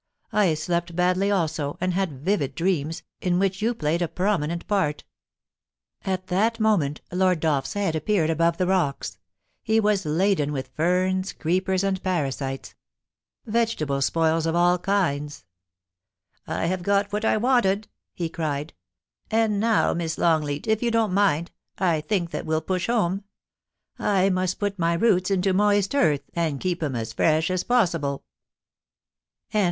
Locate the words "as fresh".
26.95-27.51